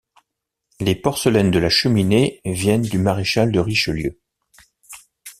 Les 0.79 0.95
porcelaines 0.95 1.51
de 1.51 1.59
la 1.59 1.69
cheminée 1.69 2.41
viennent 2.43 2.81
du 2.81 2.97
maréchal 2.97 3.51
de 3.51 3.59
Richelieu. 3.59 4.17